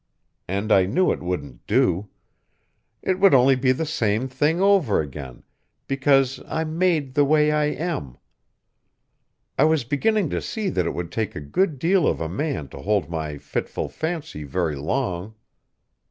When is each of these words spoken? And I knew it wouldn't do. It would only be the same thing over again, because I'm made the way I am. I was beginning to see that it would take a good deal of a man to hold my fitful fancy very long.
And 0.47 0.71
I 0.71 0.87
knew 0.87 1.11
it 1.11 1.21
wouldn't 1.21 1.67
do. 1.67 2.09
It 3.03 3.19
would 3.19 3.35
only 3.35 3.55
be 3.55 3.71
the 3.71 3.85
same 3.85 4.27
thing 4.27 4.59
over 4.59 4.99
again, 4.99 5.43
because 5.87 6.41
I'm 6.47 6.79
made 6.79 7.13
the 7.13 7.23
way 7.23 7.51
I 7.51 7.65
am. 7.65 8.17
I 9.59 9.65
was 9.65 9.83
beginning 9.83 10.31
to 10.31 10.41
see 10.41 10.69
that 10.69 10.87
it 10.87 10.95
would 10.95 11.11
take 11.11 11.35
a 11.35 11.39
good 11.39 11.77
deal 11.77 12.07
of 12.07 12.19
a 12.19 12.27
man 12.27 12.67
to 12.69 12.79
hold 12.79 13.11
my 13.11 13.37
fitful 13.37 13.89
fancy 13.89 14.41
very 14.43 14.75
long. 14.75 15.35